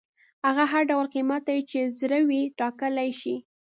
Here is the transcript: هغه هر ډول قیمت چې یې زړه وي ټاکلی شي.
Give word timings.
هغه 0.47 0.63
هر 0.71 0.83
ډول 0.91 1.05
قیمت 1.15 1.43
چې 1.69 1.77
یې 1.81 1.91
زړه 1.99 2.19
وي 2.29 2.41
ټاکلی 2.59 3.09
شي. 3.19 3.35